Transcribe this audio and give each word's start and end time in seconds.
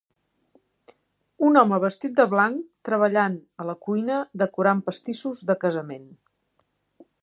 Un 1.49 1.59
home 1.63 1.79
vestit 1.83 2.17
de 2.21 2.25
blanc 2.33 2.65
treballant 2.91 3.37
a 3.65 3.71
la 3.71 3.79
cuina 3.85 4.19
decorant 4.45 4.85
pastissos 4.91 5.49
de 5.53 5.63
casament. 5.67 6.15